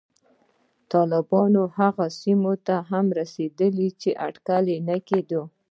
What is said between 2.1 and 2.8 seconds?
سیمو ته